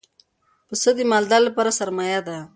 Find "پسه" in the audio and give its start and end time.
0.67-0.89